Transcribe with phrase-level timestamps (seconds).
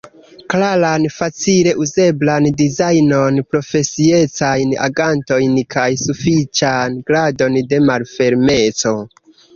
[0.51, 8.97] klaran, facile uzeblan dizajnon, profesiecajn agantojn kaj sufiĉan gradon de malfermeco.